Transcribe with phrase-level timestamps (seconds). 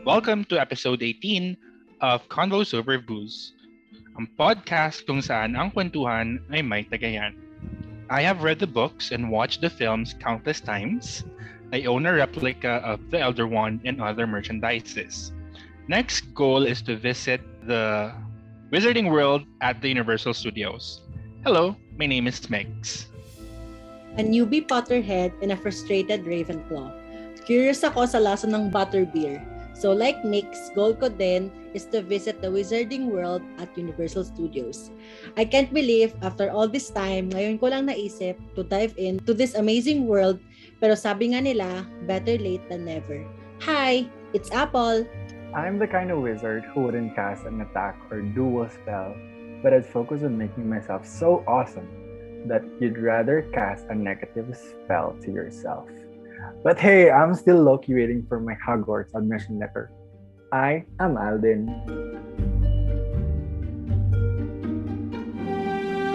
[0.00, 1.58] Welcome to episode 18
[2.00, 3.52] of Convos Over Booze,
[4.16, 7.36] ang podcast kung saan ang kwentuhan ay may tagayan.
[8.08, 11.28] I have read the books and watched the films countless times.
[11.76, 15.36] I own a replica of The Elder One and other merchandises.
[15.84, 18.08] Next goal is to visit the
[18.72, 21.04] Wizarding World at the Universal Studios.
[21.44, 23.04] Hello, my name is Megs.
[24.16, 26.88] A newbie Potterhead and a frustrated Ravenclaw.
[27.44, 29.49] Curious ako sa lasa ng butterbeer.
[29.80, 34.92] So like Miks, goal ko din is to visit the Wizarding World at Universal Studios.
[35.40, 39.56] I can't believe after all this time, ngayon ko lang naisip to dive into this
[39.56, 40.36] amazing world
[40.80, 43.20] pero sabi nga nila, better late than never.
[43.64, 45.04] Hi, it's Apol.
[45.52, 49.12] I'm the kind of wizard who wouldn't cast an attack or do a spell,
[49.64, 51.88] but I'd focus on making myself so awesome
[52.48, 55.88] that you'd rather cast a negative spell to yourself.
[56.62, 59.90] But hey, I'm still low-key waiting for my Hogwarts admission letter.
[60.52, 61.70] I am Aldin.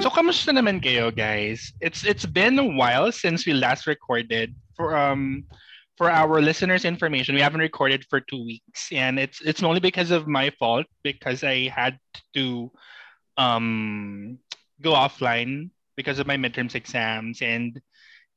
[0.05, 1.73] So kamusta naman kayo guys?
[1.81, 5.49] It's it's been a while since we last recorded for um
[5.97, 7.33] for our listeners information.
[7.33, 11.41] We haven't recorded for 2 weeks and it's it's only because of my fault because
[11.41, 11.97] I had
[12.37, 12.69] to
[13.41, 14.37] um
[14.77, 17.81] go offline because of my midterms exams and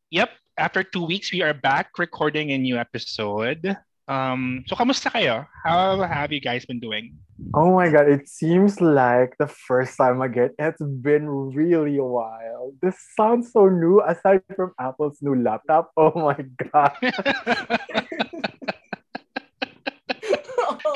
[0.08, 3.78] yep, after 2 weeks we are back recording a new episode.
[4.10, 5.46] Um so kamusta kayo?
[5.62, 7.14] How have you guys been doing?
[7.54, 10.50] Oh my god, it seems like the first time again.
[10.58, 12.74] It's been really a while.
[12.82, 15.94] This sounds so new aside from Apple's new laptop.
[15.94, 16.98] Oh my god.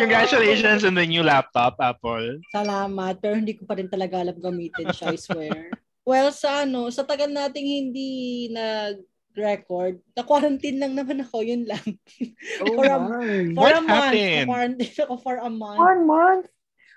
[0.02, 2.42] Congratulations on the new laptop, Apple.
[2.50, 5.70] Salamat, pero hindi ko pa rin talaga alam gamitin siya, I swear.
[6.02, 8.50] well, sa ano, sa tagal nating hindi
[9.33, 11.80] nag-record, na-quarantine lang naman ako, yun lang.
[12.61, 13.56] Oh For a- my.
[13.56, 13.88] For What a month.
[13.88, 14.36] happened?
[14.44, 15.80] Na-quarantine ako for a month.
[15.80, 16.44] One month?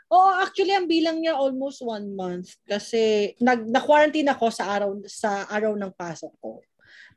[0.05, 2.59] Oo, actually, ang bilang niya almost one month.
[2.67, 6.59] Kasi nag, na-quarantine ako sa araw, sa araw ng pasok ko.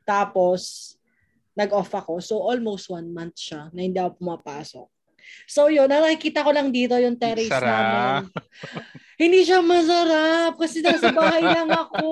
[0.07, 0.95] Tapos,
[1.53, 2.23] nag-off ako.
[2.23, 4.87] So, almost one month siya na hindi ako pumapasok.
[5.45, 7.67] So, yun, nakikita ko lang dito yung terrace Sarap.
[7.67, 8.31] namin.
[9.19, 12.07] Hindi siya masarap kasi nasa bahay lang ako.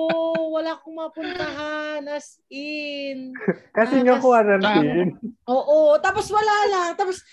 [0.52, 2.04] Wala akong mapuntahan.
[2.04, 3.32] As in.
[3.72, 5.16] Kasi Ah, nga quarantine.
[5.48, 6.90] Oo, tapos wala lang.
[6.94, 7.24] Tapos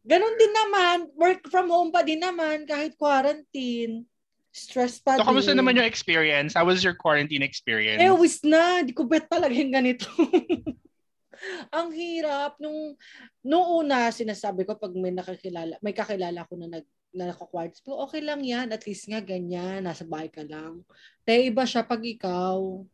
[0.00, 4.08] ganun din naman, work from home pa din naman kahit quarantine.
[4.48, 5.60] Stress pa So, kamusta din.
[5.60, 6.56] naman yung experience?
[6.56, 8.00] How was your quarantine experience?
[8.00, 8.80] Eh, wis na.
[8.80, 10.08] Di ko bet talaga yung ganito.
[11.76, 12.56] Ang hirap.
[12.58, 12.96] Nung,
[13.44, 18.04] nung una, sinasabi ko pag may nakakilala, may kakilala ko na nag na naka-quartz, pero
[18.04, 18.68] okay lang yan.
[18.70, 20.84] At least nga ganyan, nasa bahay ka lang.
[21.24, 22.84] Te, iba siya pag ikaw.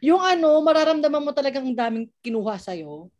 [0.00, 3.10] Yung ano, mararamdaman mo talagang ang daming kinuha sa'yo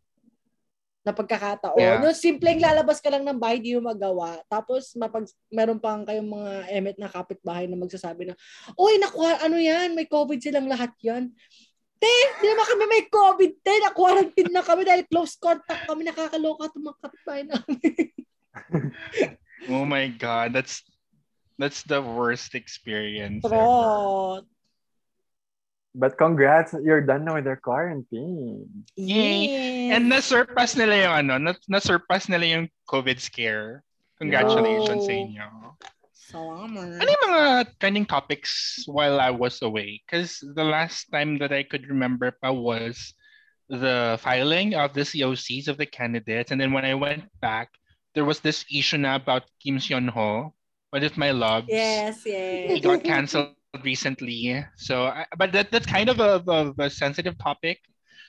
[1.04, 1.76] na pagkakataon.
[1.76, 2.00] Yeah.
[2.00, 4.40] No, simpleng lalabas ka lang ng bahay, di mo magawa.
[4.48, 8.34] Tapos, mapag, meron pang kayong mga emet na kapitbahay na magsasabi na,
[8.72, 9.92] Uy, nakuha, ano yan?
[9.92, 11.28] May COVID silang lahat yan.
[12.00, 13.74] Te, di naman kami may COVID, te.
[13.84, 16.08] Na-quarantine na kami dahil close contact kami.
[16.08, 18.08] Nakakaloka itong mga kapitbahay namin.
[19.68, 20.82] Oh my god, that's
[21.58, 23.44] that's the worst experience.
[23.44, 24.42] ever.
[25.94, 28.66] But congrats, you're done now with your quarantine.
[28.98, 29.46] Yay.
[29.46, 29.94] Yes.
[29.94, 33.86] And na-surpass nila yung ano, na- na-surpass nila yung COVID scare.
[34.18, 35.06] Congratulations No.
[35.06, 35.46] sa inyo.
[36.34, 36.98] Salamat.
[36.98, 37.44] Ano yung mga
[37.78, 40.02] trending topics while I was away?
[40.02, 43.14] Because the last time that I could remember pa was
[43.70, 46.50] the filing of the COCs of the candidates.
[46.50, 47.70] And then when I went back,
[48.14, 50.54] there was this issue na about Kim Seon Ho,
[50.90, 51.66] one of my loves.
[51.68, 52.80] Yes, he yes.
[52.80, 54.64] got canceled recently.
[54.78, 57.82] So, I, but that that's kind of a, of a sensitive topic.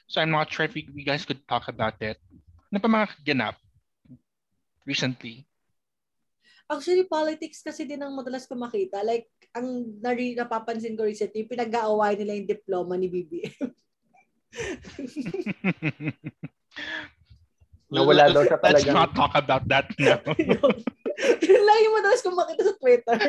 [0.07, 2.17] So I'm not sure if we, we guys could talk about it.
[2.73, 3.55] Ano pa mga ganap
[4.85, 5.45] recently?
[6.65, 9.05] Actually, politics kasi din ang madalas ko makita.
[9.05, 13.69] Like, ang nari, napapansin ko recently, pinag-aaway nila yung diploma ni BBM.
[17.93, 20.21] Nawala daw siya Let's not talk about that now.
[20.37, 20.59] Yun.
[21.45, 23.19] Lang yung madalas makita sa Twitter.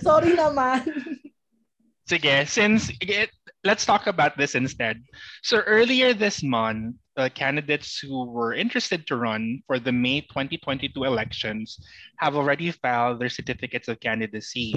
[0.00, 0.80] Sorry naman.
[2.08, 3.28] Sige, since it,
[3.64, 5.04] let's talk about this instead.
[5.44, 11.04] So earlier this month, the candidates who were interested to run for the May 2022
[11.04, 11.76] elections
[12.16, 14.74] have already filed their certificates of candidacy.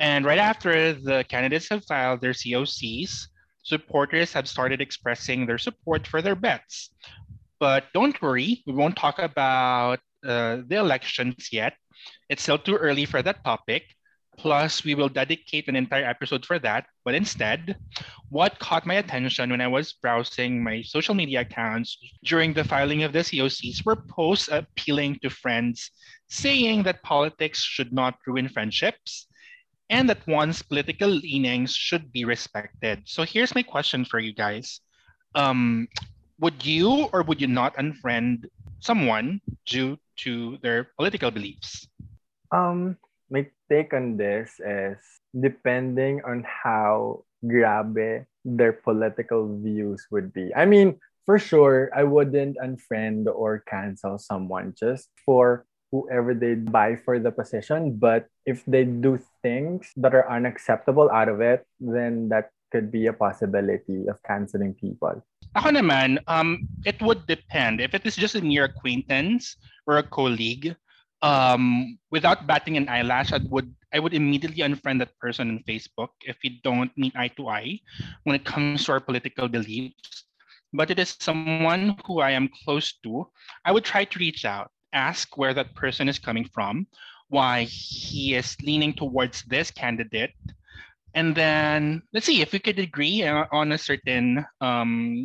[0.00, 3.28] And right after the candidates have filed their COCs,
[3.62, 6.90] supporters have started expressing their support for their bets.
[7.58, 11.74] But don't worry, we won't talk about uh, the elections yet.
[12.28, 13.84] It's still too early for that topic.
[14.36, 16.86] Plus, we will dedicate an entire episode for that.
[17.04, 17.76] But instead,
[18.28, 23.02] what caught my attention when I was browsing my social media accounts during the filing
[23.02, 25.90] of the COCs were posts appealing to friends
[26.28, 29.26] saying that politics should not ruin friendships
[29.88, 33.02] and that one's political leanings should be respected.
[33.06, 34.80] So here's my question for you guys.
[35.34, 35.88] Um,
[36.38, 38.46] would you or would you not unfriend
[38.80, 41.88] someone due to their political beliefs?
[42.52, 42.96] Um,
[43.30, 44.98] my take on this is
[45.34, 50.54] depending on how grabe their political views would be.
[50.54, 56.96] I mean, for sure, I wouldn't unfriend or cancel someone just for whoever they buy
[56.96, 57.98] for the position.
[57.98, 63.06] But if they do things that are unacceptable out of it, then that could be
[63.06, 65.22] a possibility of canceling people.
[65.54, 67.80] Ako naman, um, it would depend.
[67.80, 69.56] If it is just a mere acquaintance
[69.86, 70.74] or a colleague,
[71.22, 76.12] um, without batting an eyelash, I would I would immediately unfriend that person on Facebook
[76.26, 77.80] if we don't meet eye to eye
[78.24, 80.24] when it comes to our political beliefs.
[80.72, 83.30] But it is someone who I am close to.
[83.64, 86.86] I would try to reach out, ask where that person is coming from,
[87.28, 90.34] why he is leaning towards this candidate,
[91.16, 95.24] and then let's see if we could agree on a certain um,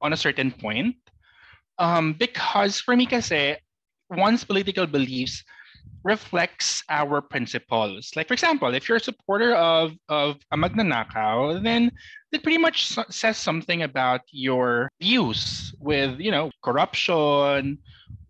[0.00, 0.96] on a certain point.
[1.78, 3.56] Um, because for me kasi,
[4.08, 5.44] one's political beliefs
[6.02, 8.10] reflects our principles.
[8.16, 11.92] Like for example, if you're a supporter of of a magnanakaw, then
[12.32, 17.78] it pretty much says something about your views with you know corruption,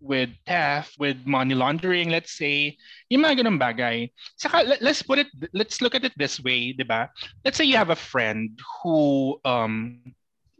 [0.03, 2.75] with theft, with money laundering, let's say,
[3.07, 4.11] yung mga ganun bagay.
[4.35, 7.07] Saka, let's put it, let's look at it this way, di ba?
[7.47, 8.51] Let's say you have a friend
[8.83, 10.03] who um,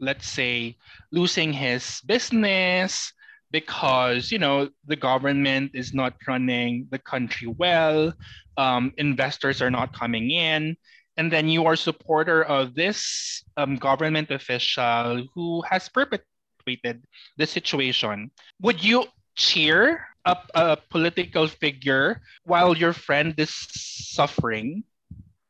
[0.00, 0.76] let's say,
[1.12, 3.12] losing his business
[3.50, 8.12] because you know the government is not running the country well,
[8.56, 10.76] um, investors are not coming in,
[11.16, 17.02] and then you are supporter of this um, government official who has perpetrated
[17.36, 18.30] the situation.
[18.60, 24.84] Would you cheer up a political figure while your friend is suffering?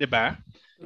[0.01, 0.37] Diba?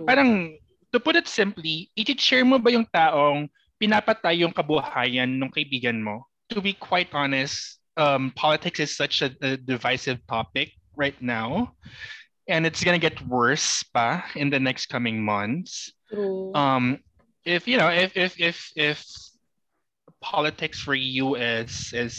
[0.06, 0.58] Parang
[0.92, 3.48] to put it simply, i-share mo ba yung taong
[3.80, 6.26] pinapatay yung kabuhayan ng kaibigan mo?
[6.50, 11.74] To be quite honest, um, politics is such a, a divisive topic right now.
[12.48, 15.92] And it's gonna get worse pa in the next coming months.
[16.56, 17.00] Um,
[17.44, 19.04] if you know, if if if if
[20.20, 22.16] politics for you is is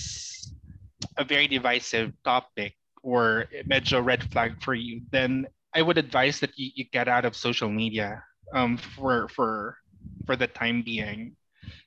[1.17, 6.57] a very divisive topic or medyo red flag for you, then I would advise that
[6.57, 8.23] you, you get out of social media
[8.53, 9.77] um, for for
[10.25, 11.35] for the time being.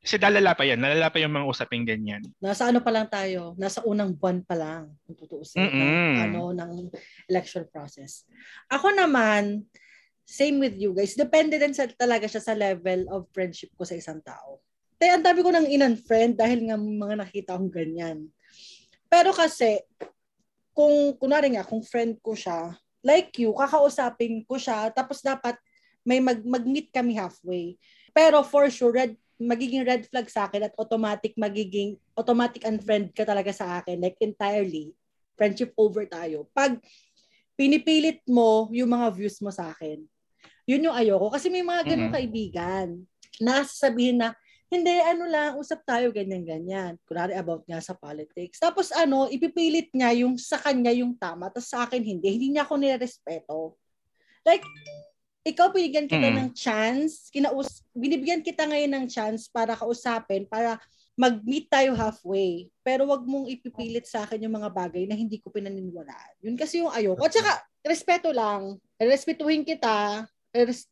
[0.03, 0.79] Kasi lalala pa yan.
[0.79, 2.23] Lalala pa yung mga usaping ganyan.
[2.39, 3.55] Nasa ano pa lang tayo?
[3.59, 4.95] Nasa unang buwan pa lang.
[5.07, 5.59] Kung tutuusin.
[5.59, 6.73] Ng, ano, ng
[7.27, 8.27] election process.
[8.71, 9.67] Ako naman,
[10.27, 11.19] same with you guys.
[11.19, 14.63] Depende din sa, talaga siya sa level of friendship ko sa isang tao.
[15.03, 18.31] Kaya ang dami ko nang in-unfriend dahil nga mga nakita akong ganyan.
[19.13, 19.85] Pero kasi,
[20.73, 22.73] kung kunwari nga, kung friend ko siya,
[23.05, 25.61] like you, kakausapin ko siya, tapos dapat
[26.01, 27.77] may mag, mag-meet kami halfway.
[28.17, 33.29] Pero for sure, red, magiging red flag sa akin at automatic magiging, automatic unfriend ka
[33.29, 34.01] talaga sa akin.
[34.01, 34.97] Like entirely,
[35.37, 36.49] friendship over tayo.
[36.57, 36.81] Pag
[37.53, 40.01] pinipilit mo yung mga views mo sa akin,
[40.65, 41.29] yun yung ayoko.
[41.29, 42.17] Kasi may mga ganong mm-hmm.
[42.17, 42.87] kaibigan
[43.45, 44.33] na sasabihin na,
[44.73, 46.97] hindi, ano lang, usap tayo, ganyan-ganyan.
[47.05, 48.57] Kunwari about nga sa politics.
[48.57, 52.33] Tapos ano, ipipilit niya yung sa kanya yung tama, tapos sa akin hindi.
[52.33, 53.77] Hindi niya ako nirespeto.
[54.49, 54.65] Like,
[55.45, 56.37] ikaw binigyan kita mm.
[56.41, 60.81] ng chance, kinaus binibigyan kita ngayon ng chance para kausapin, para
[61.13, 62.73] mag-meet tayo halfway.
[62.81, 66.41] Pero wag mong ipipilit sa akin yung mga bagay na hindi ko pinaniniwalaan.
[66.41, 67.21] Yun kasi yung ayoko.
[67.29, 68.81] At saka, respeto lang.
[68.97, 70.25] Respetuhin kita,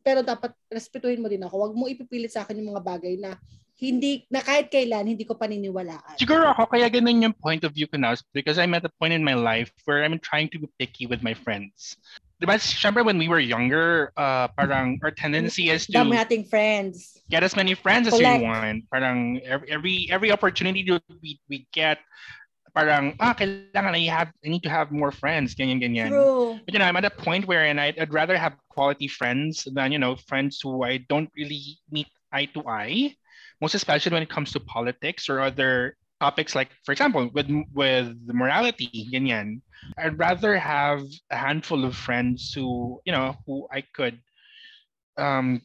[0.05, 1.55] pero dapat respetuhin mo din ako.
[1.69, 3.37] Wag mong ipipilit sa akin yung mga bagay na
[3.81, 6.13] hindi na kahit kailan hindi ko paniniwalaan.
[6.21, 9.17] Siguro ako kaya ganun yung point of view ko now because I'm at a point
[9.17, 11.97] in my life where I'm trying to be picky with my friends.
[12.37, 17.17] Diba, syempre when we were younger, uh, parang our tendency is to Dami nating friends.
[17.33, 18.37] Get as many friends as Collect.
[18.37, 18.85] you want.
[18.93, 20.85] Parang every every opportunity
[21.21, 21.97] we we get,
[22.77, 26.13] parang ah kailangan I have I need to have more friends ganyan ganyan.
[26.13, 26.57] True.
[26.65, 29.65] But you know I'm at a point where and I'd, I'd rather have quality friends
[29.65, 33.17] than you know friends who I don't really meet eye to eye.
[33.61, 38.13] Most especially when it comes to politics or other topics like for example with with
[38.29, 39.61] morality ganyan
[39.97, 44.19] I'd rather have a handful of friends who, you know, who I could
[45.17, 45.61] um,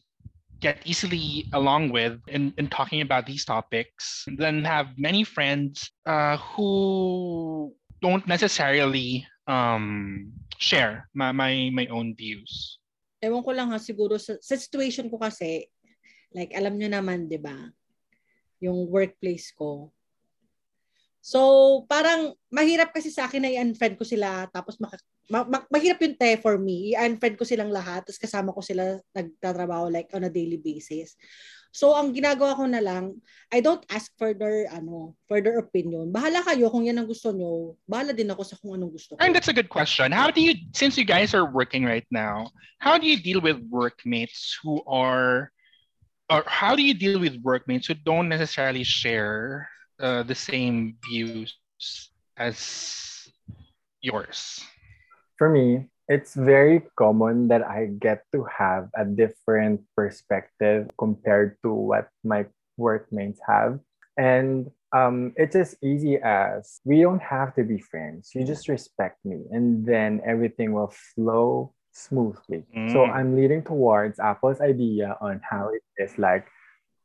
[0.60, 6.36] get easily along with in, in talking about these topics than have many friends uh,
[6.36, 7.72] who
[8.02, 12.78] don't necessarily um share my my, my own views.
[13.22, 15.70] Ewan ko lang ha, siguro sa, sa situation ko kasi,
[16.34, 17.54] like alam nyo naman, di ba,
[18.60, 19.92] yung workplace ko.
[21.26, 24.94] So, parang mahirap kasi sa akin na i-unfriend ko sila tapos maka,
[25.26, 26.94] ma, ma, mahirap yung te for me.
[26.94, 31.18] I-unfriend ko silang lahat tapos kasama ko sila nagtatrabaho like on a daily basis.
[31.76, 33.20] So, ang ginagawa ko na lang,
[33.52, 36.08] I don't ask for their, ano, for their opinion.
[36.08, 37.76] Bahala kayo kung yan ang gusto nyo.
[37.84, 39.20] Bahala din ako sa kung anong gusto ko.
[39.20, 40.08] And that's a good question.
[40.08, 42.48] How do you, since you guys are working right now,
[42.78, 45.52] how do you deal with workmates who are,
[46.30, 49.68] or how do you deal with workmates who don't necessarily share
[50.00, 51.54] uh, the same views
[52.36, 53.28] as
[54.00, 54.60] yours?
[55.38, 61.72] For me, it's very common that I get to have a different perspective compared to
[61.72, 63.80] what my workmates have.
[64.16, 68.30] And um, it's as easy as we don't have to be friends.
[68.34, 72.64] You just respect me, and then everything will flow smoothly.
[72.76, 72.92] Mm.
[72.92, 76.46] So I'm leading towards Apol's idea on how it is like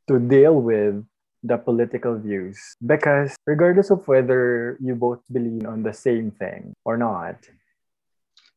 [0.08, 1.04] to deal with
[1.42, 6.96] the political views because regardless of whether you both believe on the same thing or
[6.96, 7.34] not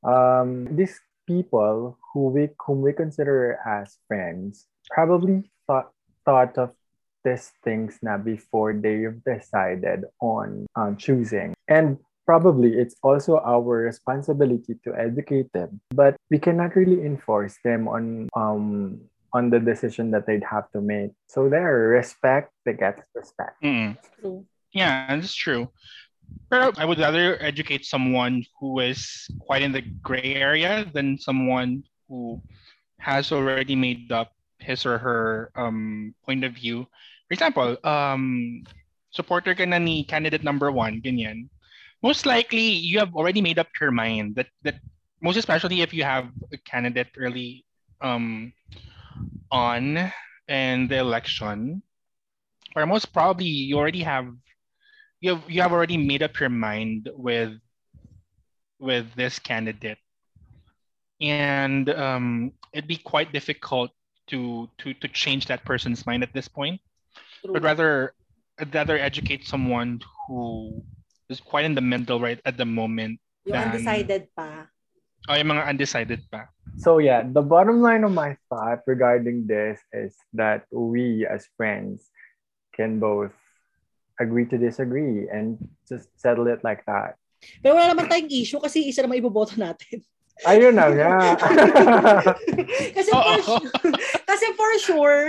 [0.05, 5.89] um, these people who we whom we consider as friends probably thought
[6.25, 6.71] thought of
[7.23, 14.73] these things now before they've decided on um, choosing and probably it's also our responsibility
[14.83, 18.99] to educate them but we cannot really enforce them on um,
[19.35, 21.11] on the decision that they'd have to make.
[21.27, 23.59] So there, respect begets respect.
[23.61, 23.99] Mm.
[24.71, 25.67] Yeah, that's true.
[26.49, 31.83] But I would rather educate someone who is quite in the gray area than someone
[32.07, 32.41] who
[32.97, 36.87] has already made up his or her um, point of view.
[37.27, 38.63] For example, um,
[39.11, 41.51] supporter ka na ni candidate number one, ganyan.
[42.03, 44.75] Most likely, you have already made up your mind that that
[45.21, 47.65] most especially if you have a candidate early
[48.01, 48.53] um,
[49.51, 50.11] on
[50.47, 51.81] in the election,
[52.75, 54.27] or most probably you already have
[55.21, 57.57] you have you have already made up your mind with
[58.79, 59.97] with this candidate,
[61.19, 63.91] and um, it'd be quite difficult
[64.27, 66.81] to to to change that person's mind at this point.
[67.41, 67.53] True.
[67.53, 68.13] But rather,
[68.59, 70.83] I'd rather educate someone who
[71.29, 73.19] is quite in the middle right at the moment.
[73.45, 74.69] Yung than, undecided pa.
[75.29, 76.49] Oh, yung mga undecided pa.
[76.77, 82.09] So yeah, the bottom line of my thought regarding this is that we as friends
[82.75, 83.31] can both
[84.19, 87.15] agree to disagree and just settle it like that.
[87.61, 90.01] Pero wala naman tayong issue kasi isa naman iboboto natin.
[90.43, 91.15] Ayun na nga.
[92.97, 93.39] kasi, for,
[94.27, 95.23] kasi for sure,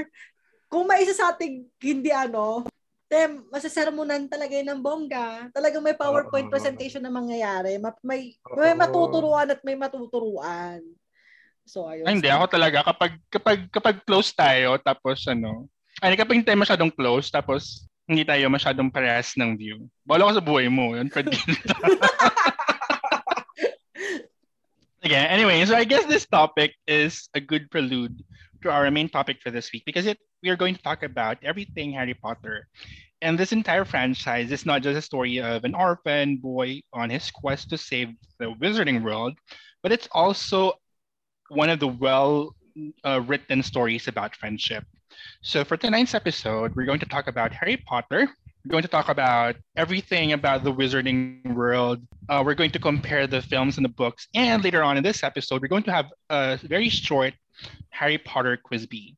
[0.67, 2.67] kung may isa sa ating hindi ano,
[3.07, 5.47] Tem, masasaramunan talaga yun ng bongga.
[5.55, 7.79] Talagang may PowerPoint presentation na mangyayari.
[8.03, 10.83] May, may matuturuan at may matuturuan.
[11.63, 12.03] So, ayun.
[12.03, 12.27] Ay, hindi.
[12.27, 15.71] Ako talaga, kapag, kapag, kapag close tayo, tapos ano,
[16.03, 19.87] ay, kapag hindi tayo masyadong close, tapos hindi tayo masyadong parehas ng view.
[20.03, 20.95] Bala ko sa buhay mo.
[20.99, 21.11] Yun,
[25.03, 28.19] Again, anyway, so I guess this topic is a good prelude
[28.63, 31.39] to our main topic for this week because it we are going to talk about
[31.43, 32.69] everything Harry Potter.
[33.21, 37.33] And this entire franchise is not just a story of an orphan boy on his
[37.33, 39.35] quest to save the wizarding world,
[39.83, 40.75] but it's also
[41.49, 42.55] one of the well
[43.05, 44.85] uh, written stories about friendship.
[45.43, 48.31] So, for tonight's episode, we're going to talk about Harry Potter.
[48.65, 52.07] We're going to talk about everything about the wizarding world.
[52.29, 54.29] Uh, we're going to compare the films and the books.
[54.33, 57.35] And later on in this episode, we're going to have a very short
[57.91, 59.17] Harry Potter quiz bee.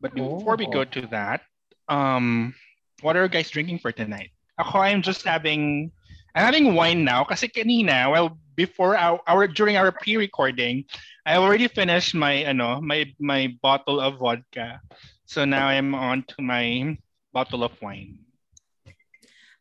[0.00, 0.84] But before we go oh.
[0.84, 1.42] to that,
[1.88, 2.54] um,
[3.00, 4.30] what are you guys drinking for tonight?
[4.58, 5.90] Ako, I'm just having,
[6.34, 10.84] I'm having wine now kasi kanina, well, before our, our during our pre-recording,
[11.26, 14.80] I already finished my, ano, my, my bottle of vodka.
[15.26, 16.96] So now I'm on to my
[17.32, 18.18] bottle of wine.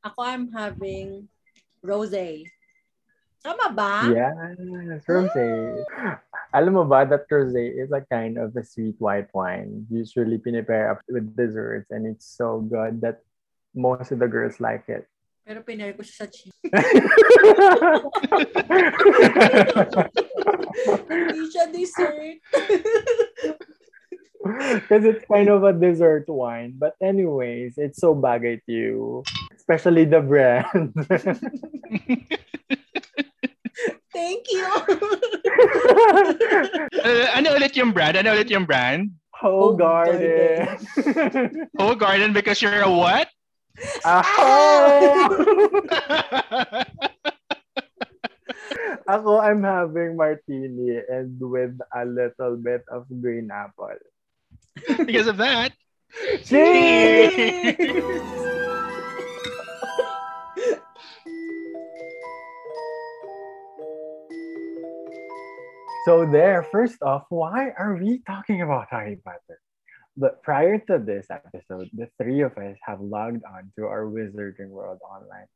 [0.04, 1.28] Ako, I'm having
[1.84, 2.46] rosé.
[3.44, 4.10] Tama ba?
[4.10, 5.84] Yes, rosé.
[6.54, 9.86] Alam mo ba that rosé is a kind of a sweet white wine.
[9.92, 13.20] Usually pinipare up with desserts and it's so good that
[13.76, 15.08] most of the girls like it.
[15.48, 16.52] Pero pinare ko siya sa cheese.
[21.08, 22.38] Hindi siya dessert.
[24.48, 26.76] Because it's kind of a dessert wine.
[26.78, 29.24] But anyways, it's so bagay to you.
[29.56, 30.96] Especially the brand.
[34.18, 34.66] Thank you.
[37.06, 38.18] uh, ano ulit yung brand?
[38.18, 39.14] Ano ulit yung brand?
[39.38, 40.66] Whole Garden.
[41.78, 43.30] Whole Garden because you're a what?
[44.02, 45.30] A hoe!
[49.06, 54.02] Ako, I'm having martini and with a little bit of green apple.
[55.06, 55.78] Because of that,
[56.44, 57.78] Cheers!
[66.08, 69.60] So there, first off, why are we talking about Harry Potter?
[70.16, 74.72] But prior to this episode, the three of us have logged on to our Wizarding
[74.72, 75.52] World online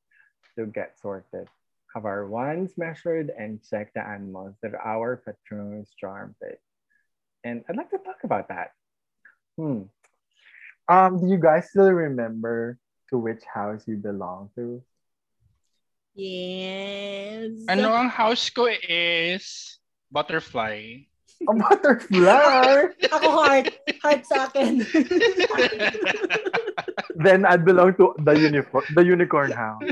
[0.60, 1.48] to get sorted,
[1.96, 6.60] have our wands measured, and check the animals that our Patronus charm fit.
[7.48, 8.76] And I'd like to talk about that.
[9.56, 9.88] Hmm.
[10.92, 12.76] Um, do you guys still remember
[13.08, 14.84] to which house you belong to?
[16.12, 17.56] Yes.
[17.72, 19.80] ano ang house ko is
[20.12, 21.08] butterfly.
[21.42, 22.94] A butterfly!
[23.18, 23.74] Ako heart.
[24.04, 24.86] Heart sa akin.
[27.26, 29.82] then I'd belong to the unicorn, the unicorn house.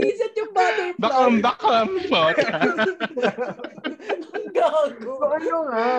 [0.00, 0.96] Visit yung butterfly.
[0.96, 1.88] bakam bakam.
[4.32, 5.12] Ang gago.
[5.20, 5.92] So ano nga?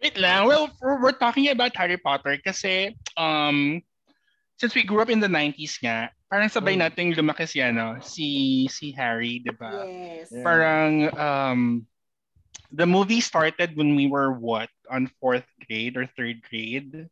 [0.00, 0.48] Wait lang.
[0.48, 3.84] Well, we're, we're talking about Harry Potter kasi um
[4.56, 6.80] since we grew up in the 90s nga, parang sabay Mm.
[6.80, 9.86] nating lumaki si ano, si si Harry, 'di ba?
[9.86, 10.30] Yes.
[10.32, 10.42] Yeah.
[10.44, 11.60] Parang um
[12.72, 17.08] the movie started when we were what on fourth grade or third grade.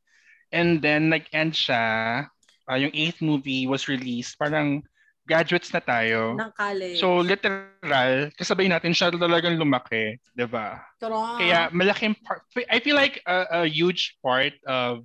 [0.53, 2.27] And then nag-end siya.
[2.71, 4.39] uh, yung eighth movie was released.
[4.39, 4.83] Parang
[5.29, 6.39] graduates na tayo.
[6.41, 6.99] Ng college.
[7.01, 10.81] So literal, kasabay natin siya talagang lumaki, 'di ba?
[11.01, 11.39] Correct.
[11.41, 15.05] Kaya malaking part, I feel like a, a huge part of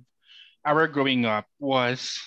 [0.64, 2.18] our growing up was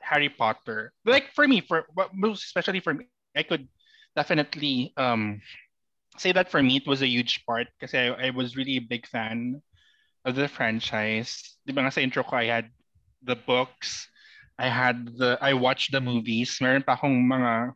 [0.00, 0.92] Harry Potter.
[1.04, 3.68] Like for me, for most especially for me, I could
[4.16, 5.40] definitely um
[6.18, 8.84] say that for me it was a huge part because I, I was really a
[8.84, 9.62] big fan
[10.24, 11.56] of the franchise.
[11.66, 12.68] Di ba nga sa intro ko, I had
[13.22, 14.08] the books,
[14.58, 17.72] I had the, I watched the movies, meron pa akong mga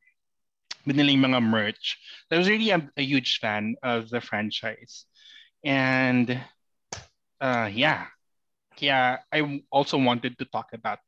[0.86, 1.98] biniling mga merch.
[2.30, 5.06] I was really a, a huge fan of the franchise.
[5.64, 6.26] And
[7.40, 8.10] uh, yeah,
[8.74, 11.00] kaya I also wanted to talk about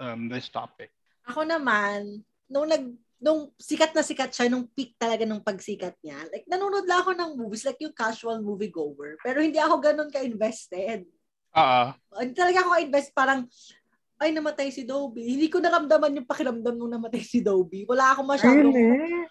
[0.00, 0.90] um, this topic.
[1.28, 2.84] Ako naman, nung nag
[3.20, 7.12] nung sikat na sikat siya, nung peak talaga ng pagsikat niya, like, nanonood lang ako
[7.12, 9.20] ng movies, like yung casual movie goer.
[9.20, 11.04] Pero hindi ako ganun ka-invested.
[11.52, 13.44] Uh, Hindi talaga ako ka-invest, parang,
[14.16, 15.36] ay, namatay si Dobby.
[15.36, 17.84] Hindi ko naramdaman yung pakiramdam nung namatay si Dobby.
[17.84, 18.72] Wala ako masyadong...
[18.72, 19.28] Really?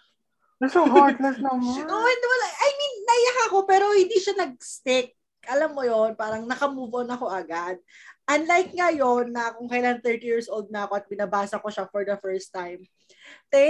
[0.62, 1.88] That's so heartless naman.
[1.90, 2.48] No, wala.
[2.62, 5.18] I mean, naiyak ako, pero hindi siya nag-stick.
[5.48, 7.80] Alam mo yon parang naka-move on ako agad.
[8.28, 12.04] Unlike ngayon, na kung kailan 30 years old na ako at binabasa ko siya for
[12.04, 12.84] the first time,
[13.48, 13.66] te,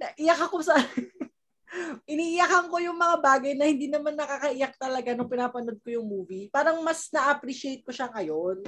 [0.00, 0.74] naiyak ako sa...
[2.10, 6.50] iniiyakan ko yung mga bagay na hindi naman nakakaiyak talaga nung pinapanood ko yung movie.
[6.50, 8.66] Parang mas na-appreciate ko siya ngayon.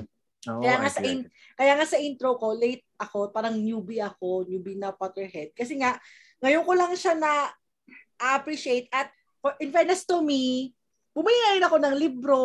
[0.51, 1.29] Oh, Kaya nga I sa in-.
[1.55, 5.55] Kaya nga sa intro ko, late ako, parang newbie ako, newbie na Potterhead.
[5.55, 5.99] Kasi nga,
[6.43, 7.51] ngayon ko lang siya na
[8.19, 9.11] appreciate at
[9.43, 10.75] for- in fairness to me,
[11.12, 12.40] bumili rin ako ng libro.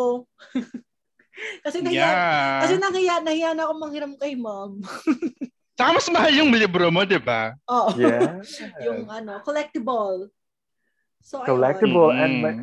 [1.66, 2.60] kasi nahiya, yeah.
[2.64, 4.84] kasi nahiya, nahiya na ako manghiram kay mom.
[5.78, 7.54] Saka mas mahal yung libro mo, di ba?
[7.70, 7.94] Oo.
[7.96, 8.42] Yeah.
[8.86, 10.34] yung ano, collectible.
[11.22, 11.54] So, ayun.
[11.54, 12.12] Collectible.
[12.18, 12.22] Mm.
[12.22, 12.56] And may,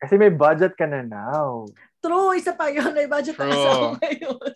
[0.00, 1.68] kasi may budget ka na now.
[2.00, 2.88] True, isa pa yun.
[2.96, 3.52] May budget na True.
[3.52, 4.48] kasi ako ngayon.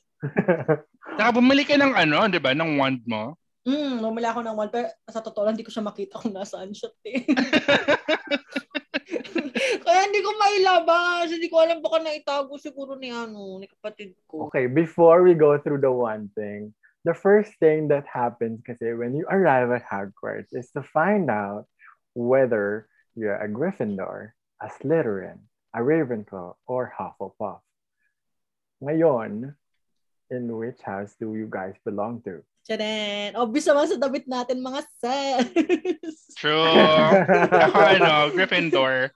[1.21, 2.57] Saka bumili ka ng ano, di ba?
[2.57, 3.37] Ng wand mo.
[3.69, 4.71] Hmm, bumili ako ng one.
[4.73, 6.89] Pero sa totoo lang, hindi ko siya makita kung nasaan siya.
[9.85, 11.33] Kaya hindi ko mailabas.
[11.33, 14.53] Hindi ko alam baka naitago siguro ni ano, ni kapatid ko.
[14.53, 16.73] Okay, before we go through the one thing,
[17.09, 21.65] the first thing that happens kasi when you arrive at Hogwarts is to find out
[22.13, 25.41] whether you're a Gryffindor, a Slytherin,
[25.75, 27.65] a Ravenclaw, or Hufflepuff.
[28.83, 29.55] Ngayon,
[30.31, 32.43] in which house do you guys belong to?
[32.69, 33.33] Tcharan!
[33.37, 36.19] Obvious naman sa damit natin, mga sis.
[36.41, 36.65] True.
[37.69, 39.11] ako ano, Gryffindor.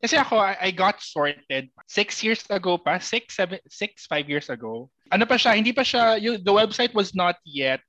[0.00, 4.48] Kasi ako, I, I got sorted six years ago pa, six, seven, six, five years
[4.48, 4.88] ago.
[5.12, 7.84] Ano pa siya, hindi pa siya, yung, the website was not yet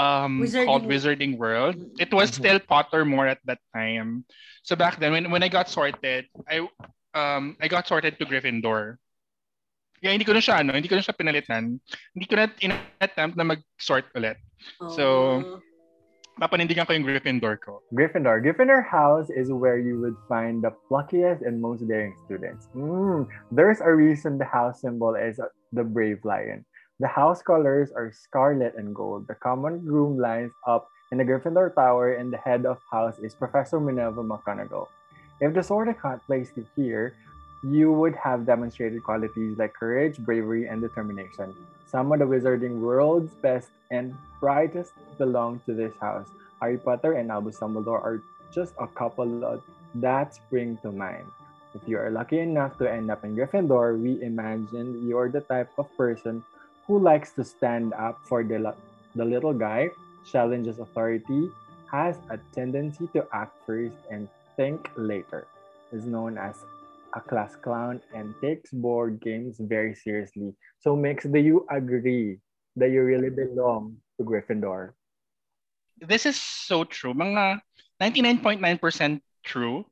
[0.00, 0.84] um, Wizarding called.
[0.86, 1.76] Wizarding World.
[1.98, 2.34] It was Mhm.
[2.38, 4.24] still Pottermore at that time.
[4.62, 6.66] So back then, when, when I got sorted, I
[7.14, 8.96] um I got sorted to Gryffindor.
[10.00, 11.76] Kaya hindi ko na siya, ano, hindi ko na siya pinalitan.
[12.16, 14.40] Hindi ko na in-attempt na mag-sort ulit.
[14.96, 15.60] So- Oh.
[16.40, 17.84] Papanindigan ko yung Gryffindor ko.
[17.92, 18.40] Gryffindor.
[18.40, 22.64] Gryffindor house is where you would find the pluckiest and most daring students.
[22.72, 25.36] Mm, there's a reason the house symbol is
[25.76, 26.64] the brave lion.
[26.96, 29.28] The house colors are scarlet and gold.
[29.28, 33.36] The common room lines up in the Gryffindor Tower, and the head of house is
[33.36, 34.88] Professor Minerva McGonagall.
[35.44, 37.20] If the sword cut placed you here,
[37.62, 41.54] you would have demonstrated qualities like courage, bravery, and determination.
[41.86, 46.28] Some of the wizarding world's best and brightest belong to this house.
[46.60, 49.60] Harry Potter and Albus Dumbledore are just a couple
[49.96, 51.26] that spring to mind.
[51.74, 55.70] If you are lucky enough to end up in Gryffindor, we imagine you're the type
[55.78, 56.42] of person
[56.86, 58.74] who likes to stand up for the,
[59.14, 59.90] the little guy,
[60.24, 61.50] challenges authority,
[61.90, 65.46] has a tendency to act first and think later,
[65.92, 66.64] is known as
[67.14, 70.54] a class clown, and takes board games very seriously.
[70.78, 72.38] So, Mix, do you agree
[72.76, 74.94] that you really belong to Gryffindor?
[76.00, 77.12] This is so true.
[77.12, 77.60] Mga
[78.00, 79.84] 99.9% true.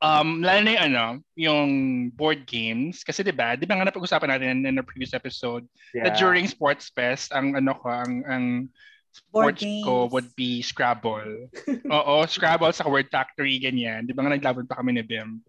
[0.00, 1.70] Um, lalo na yung, ano, yung
[2.16, 3.04] board games.
[3.04, 6.08] Kasi di ba, di ba nga napag-usapan natin in, in the previous episode, yeah.
[6.08, 8.44] that during Sports Fest, ang ano ko, ang, ang
[9.12, 11.50] sports ko would be Scrabble.
[11.96, 14.08] Oo, Scrabble sa Word Factory, ganyan.
[14.08, 15.42] Di ba nga naglaban pa kami ni Bim?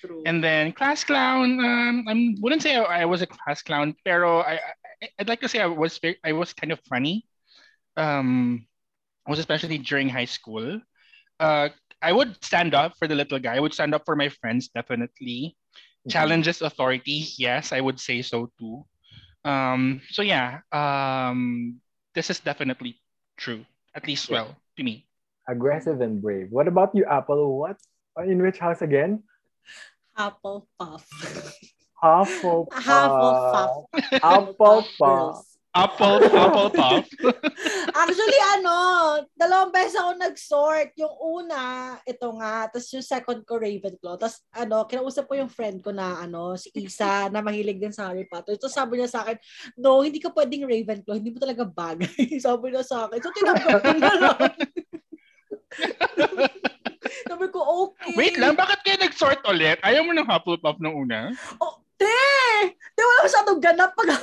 [0.00, 0.22] True.
[0.26, 4.40] And then class clown, um, I wouldn't say I, I was a class clown, pero
[4.40, 4.60] I,
[5.02, 7.26] I, I'd like to say I was very, I was kind of funny.
[7.96, 8.66] Um,
[9.26, 10.80] was especially during high school.
[11.40, 11.68] Uh,
[12.02, 13.56] I would stand up for the little guy.
[13.56, 15.56] I would stand up for my friends, definitely.
[15.56, 16.10] Mm-hmm.
[16.10, 18.84] Challenges authority, yes, I would say so too.
[19.44, 21.80] Um, so yeah, um,
[22.14, 23.00] this is definitely
[23.36, 25.06] true, at least well to me.
[25.48, 26.48] Aggressive and brave.
[26.50, 27.58] What about you, Apol?
[27.58, 27.76] What
[28.24, 29.22] in which house again?
[30.14, 31.04] Hufflepuff.
[31.98, 32.68] Hufflepuff.
[32.72, 33.86] Hufflepuff.
[34.22, 35.54] Hufflepuff.
[35.74, 37.02] Apple, apple pop.
[38.06, 38.78] Actually, ano,
[39.34, 40.94] dalawang beses ako nag-sort.
[40.94, 42.70] Yung una, ito nga.
[42.70, 44.14] Tapos yung second ko, Ravenclaw.
[44.14, 48.06] Tapos, ano, kinausap ko yung friend ko na, ano, si Isa, na mahilig din sa
[48.06, 48.54] Harry Potter.
[48.54, 49.34] Tapos sabi niya sa akin,
[49.74, 51.18] no, hindi ka pwedeng Ravenclaw.
[51.18, 52.38] Hindi mo talaga bagay.
[52.46, 53.18] sabi niya sa akin.
[53.18, 54.38] So, tinanggap ko na lang.
[57.26, 58.12] sabi ko, okay.
[58.16, 59.80] Wait lang, bakit kayo nag-sort ulit?
[59.80, 61.32] Ayaw mo ng Hufflepuff nung una?
[61.58, 62.10] Oh, Te!
[62.74, 64.10] Te, wala masyadong ganap pag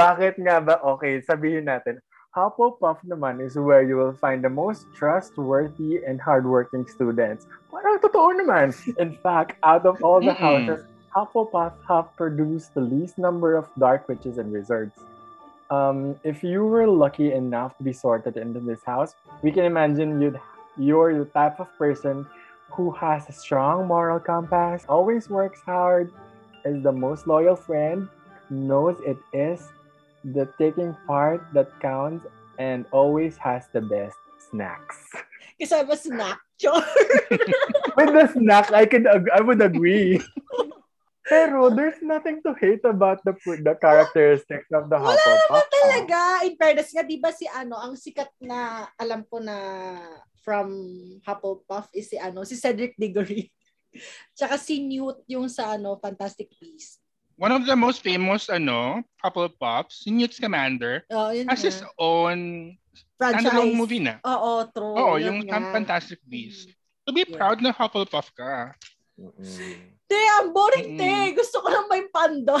[0.00, 0.78] Bakit nga ba?
[0.94, 1.98] Okay, sabihin natin.
[2.32, 7.44] Hufflepuff naman is where you will find the most trustworthy and hardworking students.
[7.68, 8.72] Parang totoo naman.
[8.96, 10.40] In fact, out of all the Mm-mm.
[10.40, 10.80] houses,
[11.12, 14.96] Hufflepuff have produced the least number of dark witches and wizards.
[15.72, 20.20] Um, if you were lucky enough to be sorted into this house, we can imagine
[20.20, 20.38] you'd
[20.76, 22.26] you're the type of person
[22.70, 26.12] who has a strong moral compass, always works hard,
[26.66, 28.08] is the most loyal friend,
[28.50, 29.68] knows it is
[30.24, 32.26] the taking part that counts,
[32.58, 34.16] and always has the best
[34.50, 35.08] snacks.
[35.58, 36.38] Because I'm a snack
[37.96, 40.20] With the snack, I can I would agree.
[41.22, 45.54] Pero there's nothing to hate about the the characteristics of the Hufflepuff.
[45.54, 46.18] Wala naman talaga.
[46.42, 49.56] In fairness nga, di ba si ano, ang sikat na, alam ko na
[50.42, 50.74] from
[51.22, 53.46] Hufflepuff is si ano, si Cedric Diggory.
[54.36, 56.98] Tsaka si Newt yung sa ano, Fantastic Beasts.
[57.38, 61.66] One of the most famous ano, Hufflepuff, si Newt Scamander, oh, yun has nga.
[61.70, 62.74] his own
[63.14, 63.46] franchise.
[63.46, 64.18] standalone movie na.
[64.26, 64.94] Oo, true.
[64.98, 65.70] Oo, yung nga.
[65.70, 66.66] Fantastic Beasts.
[67.06, 67.38] To be yeah.
[67.38, 68.74] proud na Hufflepuff ka.
[69.14, 70.01] Mm-hmm.
[70.12, 71.00] Te, ang boring, mm-hmm.
[71.00, 71.32] te.
[71.40, 72.60] Gusto ko lang may panda.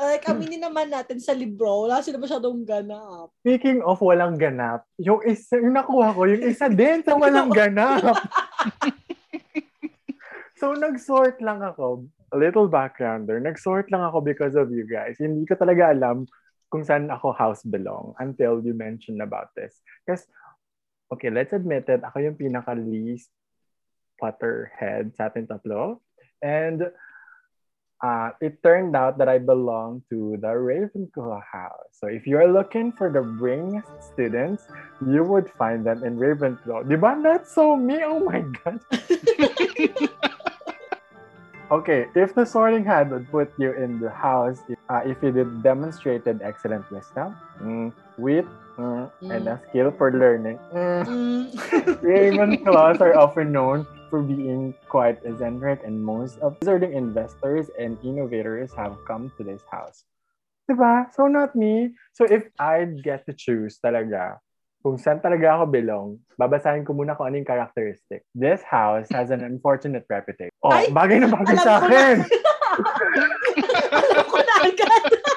[0.00, 3.28] like, aminin naman natin sa libro, wala sila masyadong ganap.
[3.44, 8.16] Speaking of walang ganap, yung isa, yung nakuha ko, yung isa din sa walang ganap.
[10.60, 12.08] so, nag-sort lang ako.
[12.32, 13.44] A little backgrounder.
[13.44, 15.20] Nag-sort lang ako because of you guys.
[15.20, 16.24] Hindi ko talaga alam
[16.72, 19.84] kung saan ako house belong until you mentioned about this.
[20.00, 20.24] Because,
[21.12, 23.30] okay, let's admit it, ako yung pinaka-least
[24.18, 26.02] Potterhead sa ating tatlo.
[26.42, 26.90] And
[28.02, 31.94] uh, it turned out that I belong to the Ravenclaw house.
[31.94, 34.66] So if you're looking for the bring students,
[35.06, 36.86] you would find them in Ravenclaw.
[36.86, 37.22] Diba?
[37.22, 38.02] That's so me.
[38.02, 38.80] Oh my God.
[41.70, 45.62] okay, if the sorting hat would put you in the house, uh, if you did
[45.62, 48.46] demonstrated excellent wisdom, mm, wit,
[48.78, 49.30] mm, mm.
[49.34, 51.04] and a skill for learning, mm.
[51.04, 51.44] mm.
[52.06, 58.72] Ravenclaws are often known for being quite eccentric and most of wizarding investors and innovators
[58.72, 60.04] have come to this house.
[60.70, 61.12] Diba?
[61.12, 61.92] So not me.
[62.12, 64.40] So if I'd get to choose talaga
[64.82, 68.22] kung saan talaga ako belong, babasahin ko muna kung anong characteristic.
[68.32, 70.54] This house has an unfortunate reputation.
[70.62, 72.22] Oh, Ay, bagay na bagay sa akin.
[73.98, 75.27] alam ko na agad.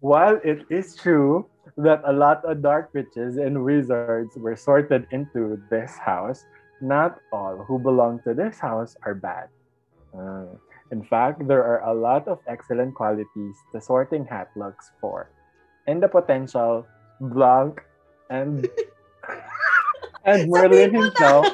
[0.00, 5.60] While it is true that a lot of dark witches and wizards were sorted into
[5.70, 6.44] this house,
[6.80, 9.48] not all who belong to this house are bad.
[10.16, 10.56] Uh,
[10.90, 15.30] in fact, there are a lot of excellent qualities the sorting hat looks for.
[15.86, 16.86] And the potential
[17.20, 17.84] blank
[18.28, 18.66] and
[20.24, 21.46] And Merlin himself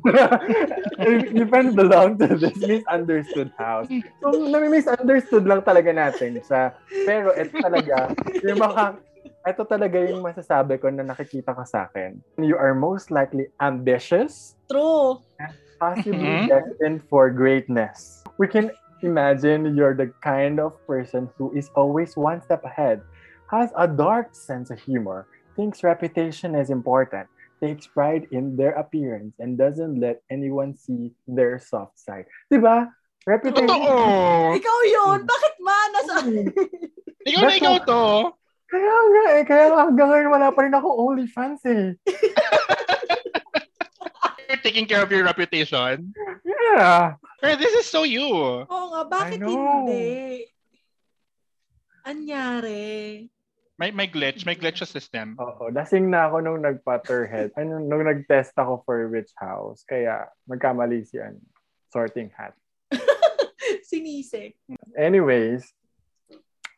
[1.36, 3.88] even belong to this misunderstood house.
[4.22, 6.72] So, nami-misunderstood lang talaga natin siya.
[7.04, 8.84] Pero ito talaga, yung mga,
[9.42, 12.18] ito talaga yung masasabi ko na nakikita ko sa akin.
[12.38, 14.54] You are most likely ambitious.
[14.70, 15.20] True.
[15.82, 16.46] Possibly Mhm.
[16.46, 18.22] destined for greatness.
[18.38, 18.70] We can
[19.02, 23.02] imagine you're the kind of person who is always one step ahead,
[23.50, 25.26] has a dark sense of humor,
[25.58, 27.26] thinks reputation is important,
[27.62, 32.26] takes pride in their appearance, and doesn't let anyone see their soft side.
[32.50, 32.90] Diba?
[33.22, 33.70] Reputation.
[33.70, 34.58] Totoo.
[34.58, 35.18] Ikaw yun.
[35.22, 35.78] Bakit ma?
[35.94, 36.14] Nasa...
[37.30, 38.04] Ikaw na ikaw to.
[38.66, 41.94] Kaya nga eh, kaya nga hanggang ngayon wala pa rin ako OnlyFans eh.
[44.50, 46.10] You're taking care of your reputation.
[46.42, 47.20] Yeah.
[47.38, 48.66] Pero this is so you.
[48.66, 49.86] Oo nga, bakit I know.
[49.86, 50.50] hindi?
[52.02, 53.30] Anyari?
[53.82, 54.46] May, may glitch.
[54.46, 55.34] May glitch sa system.
[55.42, 57.50] Oo, lasing na ako nung nag-Potterhead.
[57.58, 59.82] Ano, nung nag-test ako for Witch House.
[59.82, 61.42] Kaya magkamali si ano,
[61.90, 62.54] sorting hat.
[63.90, 64.54] Sinise.
[64.94, 65.66] Anyways,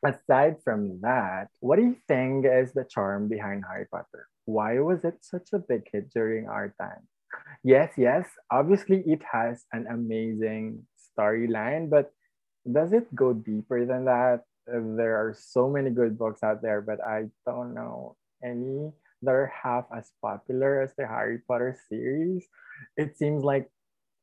[0.00, 4.24] aside from that, what do you think is the charm behind Harry Potter?
[4.48, 7.04] Why was it such a big hit during our time?
[7.60, 12.16] Yes, yes, obviously it has an amazing storyline, but
[12.64, 14.48] does it go deeper than that?
[14.66, 19.52] There are so many good books out there, but I don't know any that are
[19.52, 22.46] half as popular as the Harry Potter series.
[22.96, 23.70] It seems like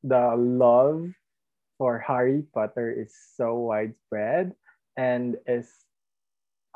[0.03, 1.09] the love
[1.77, 4.53] for Harry Potter is so widespread
[4.97, 5.69] and is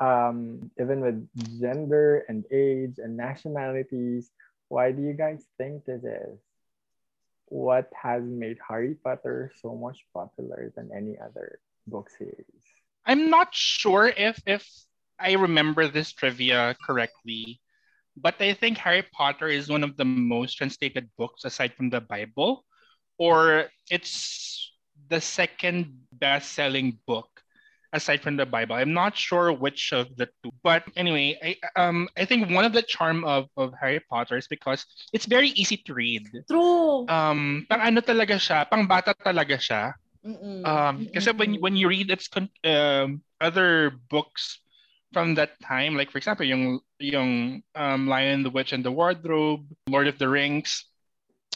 [0.00, 1.22] um, even with
[1.60, 4.30] gender and age and nationalities.
[4.68, 6.38] Why do you guys think this is?
[7.46, 12.65] What has made Harry Potter so much popular than any other book series?
[13.06, 14.66] I'm not sure if if
[15.18, 17.60] I remember this trivia correctly,
[18.18, 22.02] but I think Harry Potter is one of the most translated books aside from the
[22.02, 22.66] Bible,
[23.16, 24.72] or it's
[25.08, 27.28] the second best-selling book
[27.92, 28.74] aside from the Bible.
[28.74, 32.74] I'm not sure which of the two, but anyway, I um I think one of
[32.74, 36.26] the charm of of Harry Potter is because it's very easy to read.
[36.50, 37.06] True.
[37.08, 39.94] Um, pang ano talaga siya, pang bata talaga siya.
[40.26, 40.66] Mm-mm.
[40.66, 44.58] Um, kasi when when you read its con- um, other books
[45.14, 49.62] from that time, like for example, yung yung um, Lion, the Witch, and the Wardrobe,
[49.86, 50.90] Lord of the Rings,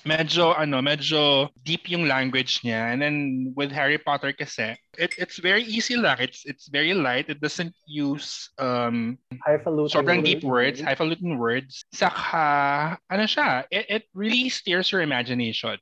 [0.07, 2.95] medyo ano, medyo deep yung language niya.
[2.95, 3.17] And then
[3.57, 6.17] with Harry Potter kasi, it, it's very easy lang.
[6.21, 7.29] It's it's very light.
[7.29, 10.87] It doesn't use um Highfalutin sobrang deep words, words.
[10.87, 11.83] highfalutin words.
[11.93, 15.77] Saka, ano siya, it, it really steers your imagination.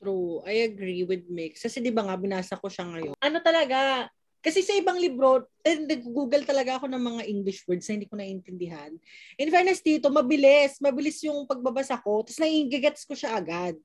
[0.00, 0.40] True.
[0.48, 1.60] I agree with Mix.
[1.60, 3.14] Kasi di ba nga, binasa ko siya ngayon.
[3.20, 4.08] Ano talaga,
[4.40, 8.16] kasi sa ibang libro, eh, nag-google talaga ako ng mga English words na hindi ko
[8.16, 8.96] naiintindihan.
[9.36, 10.80] In fairness dito, mabilis.
[10.80, 12.24] Mabilis yung pagbabasa ko.
[12.24, 13.76] Tapos nai-gets ko siya agad.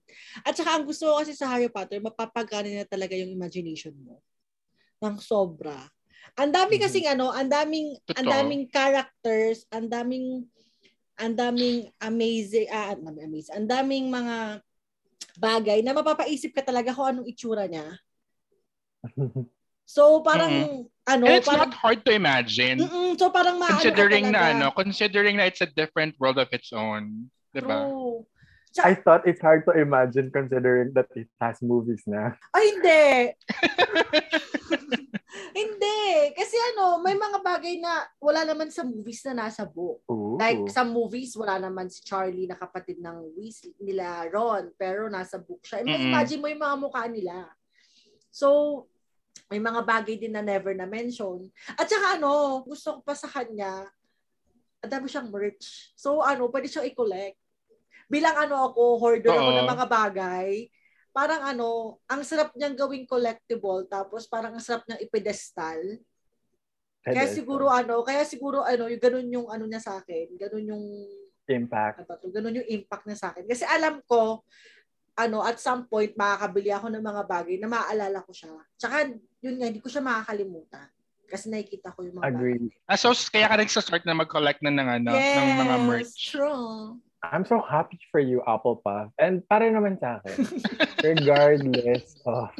[0.48, 4.24] At saka ang gusto ko kasi sa Harry Potter, mapapagana na talaga yung imagination mo.
[5.04, 5.76] Ng sobra.
[6.40, 6.84] Ang dami Mhm.
[6.88, 10.48] kasing ano, ang daming, ang daming characters, ang daming,
[11.20, 14.64] ang daming amazing, ah, amazing, ang daming mga
[15.36, 17.88] bagay na mapapaisip ka talaga kung anong itsura niya.
[19.86, 22.82] So parang ano, And it's parang not hard to imagine.
[22.82, 26.74] Mm-mm, so parang maano considering na ano, considering na it's a different world of its
[26.74, 27.30] own.
[27.54, 27.86] Diba?
[27.86, 28.26] True.
[28.84, 32.36] I thought it's hard to imagine considering that it has movies na.
[32.52, 33.06] Ay, hindi.
[35.64, 36.02] hindi.
[36.36, 40.04] Kasi ano, may mga bagay na wala naman sa movies na nasa book.
[40.12, 40.36] Ooh.
[40.36, 45.40] Like sa movies, wala naman si Charlie na kapatid ng Weasley nila Ron, pero nasa
[45.40, 45.80] book siya.
[45.80, 46.12] Mm-mm.
[46.12, 47.48] imagine mo yung mga mukha nila.
[48.28, 48.84] So,
[49.48, 51.48] may mga bagay din na never na mention.
[51.78, 53.88] At saka ano, gusto ko pa sa kanya,
[54.82, 55.94] ang dami siyang merch.
[55.98, 57.38] So ano, pwede siyang i-collect.
[58.06, 59.58] Bilang ano ako, hoarder ako Oo.
[59.58, 60.50] ng mga bagay,
[61.10, 65.80] parang ano, ang sarap niyang gawing collectible, tapos parang ang sarap niyang ipedestal.
[67.06, 67.38] Kaya Pedestal.
[67.38, 70.86] siguro ano, kaya siguro ano, yung ganun yung ano niya sa akin, ganun yung
[71.46, 72.02] Impact.
[72.02, 73.46] ano to, ganun yung impact niya sa akin.
[73.46, 74.42] Kasi alam ko
[75.16, 78.52] ano, at some point makakabili ako ng mga bagay na maaalala ko siya.
[78.76, 79.08] Tsaka
[79.40, 80.90] yun nga, hindi ko siya makakalimutan.
[81.26, 82.70] Kasi nakikita ko yung mga Agree.
[82.86, 85.38] Ah, so kaya ka nagsa-start na mag-collect na ng ano, bagay.
[85.38, 86.14] ng mga Yes, merch.
[86.34, 87.00] true.
[87.24, 89.10] I'm so happy for you, Apol Puff.
[89.18, 90.62] And para naman sa akin,
[91.04, 92.52] regardless of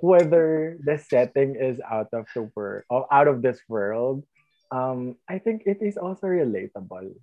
[0.00, 4.24] whether the setting is out of the world, or out of this world,
[4.70, 7.14] um, I think it is also relatable.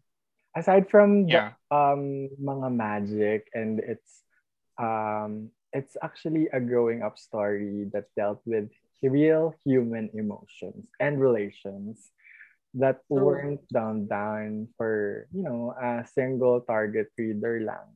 [0.55, 4.23] Aside from the um, mga magic and it's
[4.79, 8.71] um, it's actually a growing up story that dealt with
[9.03, 12.11] real human emotions and relations
[12.75, 17.95] that weren't dumbed down for, you know, a single target reader lang.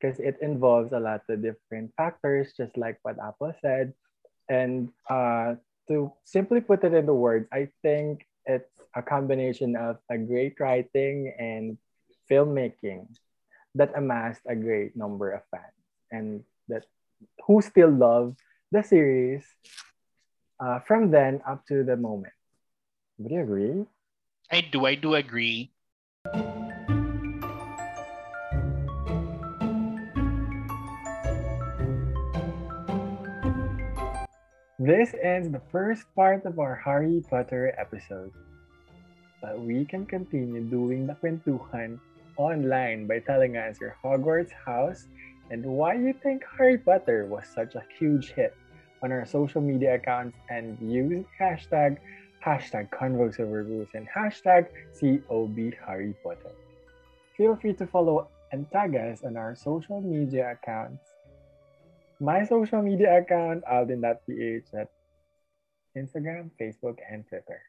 [0.00, 3.92] Because it involves a lot of different factors, just like what Apol said.
[4.48, 5.56] And uh,
[5.88, 11.32] to simply put it into words, I think it's a combination of a great writing
[11.38, 11.78] and
[12.30, 13.08] filmmaking
[13.74, 16.84] that amassed a great number of fans and that
[17.46, 18.36] who still love
[18.72, 19.44] the series
[20.60, 22.32] uh, from then up to the moment.
[23.18, 23.84] Would you agree?
[24.50, 25.70] I do, I do agree.
[34.78, 38.32] This ends the first part of our Harry Potter episode.
[39.40, 41.98] But we can continue doing the kwentuhan
[42.36, 45.06] online by telling us your Hogwarts house
[45.50, 48.54] and why you think Harry Potter was such a huge hit
[49.02, 51.96] on our social media accounts and use hashtag
[52.44, 56.52] hashtag convos over booze and hashtag COB Harry Potter.
[57.36, 61.14] Feel free to follow and tag us on our social media accounts
[62.20, 64.88] my social media account, Aldin.ph at
[65.96, 67.60] Instagram, Facebook, and Twitter.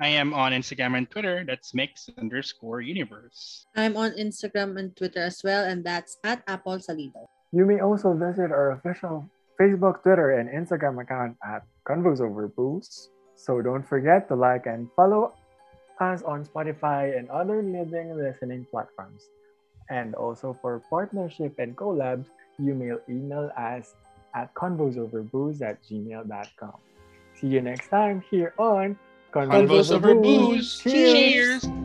[0.00, 1.44] I am on Instagram and Twitter.
[1.46, 3.64] That's miks underscore universe.
[3.76, 7.28] I'm on Instagram and Twitter as well, and that's at Apol Salido.
[7.52, 9.28] You may also visit our official
[9.60, 13.11] Facebook, Twitter, and Instagram account at Convos Over Booze.
[13.36, 15.34] So don't forget to like and follow
[16.00, 19.28] us on Spotify and other leading listening platforms.
[19.90, 22.26] And also for partnership and collabs,
[22.58, 23.94] you may email us
[24.34, 26.78] at convosoverbooze at gmail.com.
[27.34, 28.96] See you next time here on
[29.32, 30.78] Convos over booze.
[30.78, 31.62] Cheers!
[31.62, 31.81] Cheers.